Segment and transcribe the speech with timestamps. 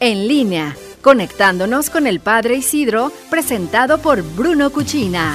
[0.00, 5.34] en línea, conectándonos con el Padre Isidro, presentado por Bruno Cuchina.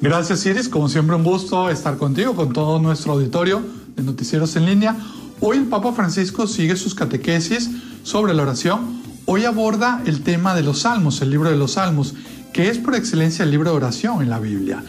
[0.00, 3.62] Gracias Iris, como siempre un gusto estar contigo, con todo nuestro auditorio
[3.94, 4.96] de Noticieros en línea.
[5.40, 7.70] Hoy el Papa Francisco sigue sus catequesis
[8.02, 9.00] sobre la oración.
[9.26, 12.14] Hoy aborda el tema de los salmos, el libro de los salmos,
[12.52, 14.82] que es por excelencia el libro de oración en la Biblia.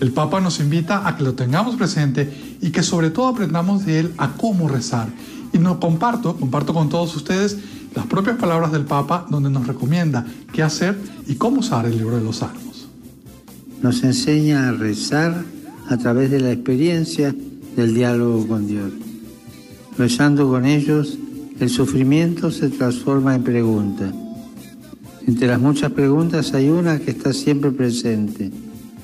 [0.00, 4.00] El Papa nos invita a que lo tengamos presente y que sobre todo aprendamos de
[4.00, 5.08] él a cómo rezar.
[5.52, 7.58] Y no comparto, comparto con todos ustedes
[7.94, 12.16] las propias palabras del Papa donde nos recomienda qué hacer y cómo usar el libro
[12.16, 12.70] de los salmos
[13.82, 15.44] nos enseña a rezar
[15.88, 17.34] a través de la experiencia
[17.76, 18.92] del diálogo con Dios.
[19.96, 21.18] Rezando con ellos,
[21.58, 24.12] el sufrimiento se transforma en pregunta.
[25.26, 28.50] Entre las muchas preguntas hay una que está siempre presente.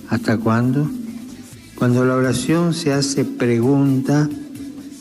[0.09, 0.89] ¿Hasta cuándo?
[1.77, 4.29] Cuando la oración se hace pregunta,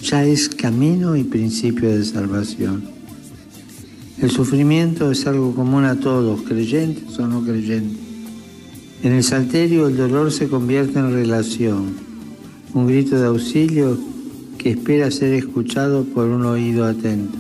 [0.06, 2.84] ya es camino y principio de salvación.
[4.22, 7.98] El sufrimiento es algo común a todos, creyentes o no creyentes.
[9.02, 11.96] En el salterio el dolor se convierte en relación,
[12.76, 13.98] un grito de auxilio
[14.60, 17.38] que espera ser escuchado por un oído atento.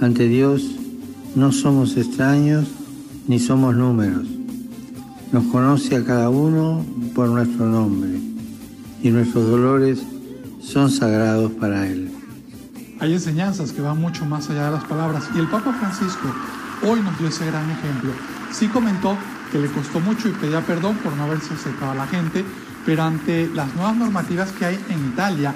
[0.00, 0.64] Ante Dios
[1.34, 2.68] no somos extraños
[3.26, 4.28] ni somos números.
[5.32, 6.84] Nos conoce a cada uno
[7.16, 8.10] por nuestro nombre
[9.02, 9.98] y nuestros dolores
[10.62, 12.10] son sagrados para Él.
[13.00, 16.32] Hay enseñanzas que van mucho más allá de las palabras y el Papa Francisco
[16.82, 18.12] hoy nos dio ese gran ejemplo.
[18.52, 19.16] Sí comentó
[19.50, 22.44] que le costó mucho y pedía perdón por no haberse acercado a la gente,
[22.86, 25.52] pero ante las nuevas normativas que hay en Italia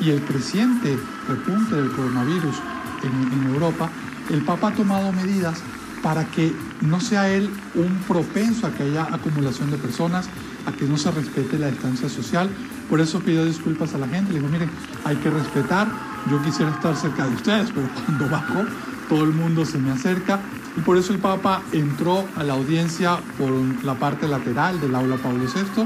[0.00, 0.98] y el creciente
[1.28, 2.56] repunte del coronavirus
[3.02, 3.90] en, en Europa,
[4.30, 5.62] el Papa ha tomado medidas
[6.02, 10.28] para que no sea él un propenso a que haya acumulación de personas,
[10.66, 12.48] a que no se respete la distancia social.
[12.88, 14.32] Por eso pido disculpas a la gente.
[14.32, 14.70] Le digo, miren,
[15.04, 15.88] hay que respetar.
[16.30, 18.64] Yo quisiera estar cerca de ustedes, pero cuando bajo,
[19.08, 20.40] todo el mundo se me acerca.
[20.76, 23.50] Y por eso el Papa entró a la audiencia por
[23.84, 25.84] la parte lateral del aula Pablo VI,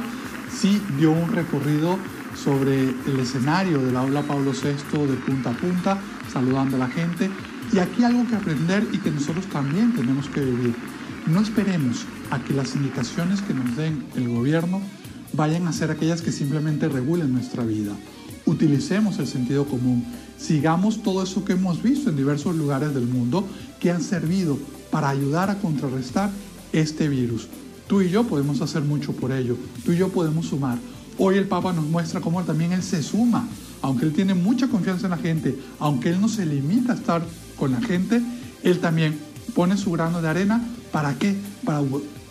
[0.55, 1.99] sí dio un recorrido
[2.35, 5.99] sobre el escenario del aula Pablo VI de punta a punta,
[6.31, 7.31] saludando a la gente.
[7.73, 10.75] Y aquí algo que aprender y que nosotros también tenemos que vivir.
[11.27, 14.83] No esperemos a que las indicaciones que nos den el gobierno
[15.33, 17.93] vayan a ser aquellas que simplemente regulen nuestra vida.
[18.45, 20.05] Utilicemos el sentido común,
[20.37, 23.47] sigamos todo eso que hemos visto en diversos lugares del mundo
[23.81, 24.59] que han servido
[24.91, 26.31] para ayudar a contrarrestar
[26.73, 27.49] este virus.
[27.87, 30.79] Tú y yo podemos hacer mucho por ello, tú y yo podemos sumar.
[31.19, 33.47] Hoy el Papa nos muestra cómo también Él se suma,
[33.81, 37.23] aunque Él tiene mucha confianza en la gente, aunque Él no se limita a estar
[37.63, 38.21] con la gente,
[38.65, 39.17] Él también
[39.55, 40.61] pone su grano de arena.
[40.91, 41.37] ¿Para qué?
[41.65, 41.81] Para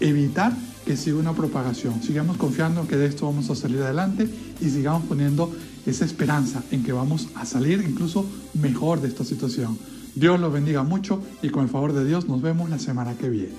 [0.02, 0.52] evitar
[0.86, 2.04] que siga una propagación.
[2.04, 4.28] Sigamos confiando que de esto vamos a salir adelante
[4.60, 5.50] y sigamos poniendo
[5.86, 8.26] esa esperanza en que vamos a salir incluso
[8.56, 9.80] mejor de esta situación.
[10.16, 13.30] Dios los bendiga mucho y con el favor de Dios nos vemos la semana que
[13.30, 13.56] viene.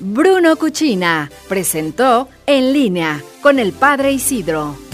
[0.00, 4.93] Bruno Cuchina presentó En línea con el Padre Isidro.